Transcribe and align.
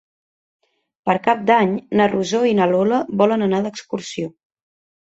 Per 1.09 1.15
Cap 1.27 1.43
d'Any 1.51 1.75
na 2.01 2.09
Rosó 2.15 2.43
i 2.53 2.57
na 2.63 2.71
Lola 2.73 3.05
volen 3.25 3.51
anar 3.51 3.65
d'excursió. 3.69 4.35